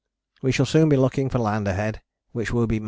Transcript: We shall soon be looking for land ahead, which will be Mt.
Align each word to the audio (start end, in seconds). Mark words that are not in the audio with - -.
We 0.41 0.51
shall 0.51 0.65
soon 0.65 0.89
be 0.89 0.97
looking 0.97 1.29
for 1.29 1.37
land 1.37 1.67
ahead, 1.67 2.01
which 2.31 2.49
will 2.51 2.65
be 2.65 2.77
Mt. 2.77 2.79